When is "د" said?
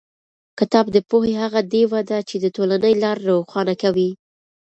0.91-0.97, 2.43-2.45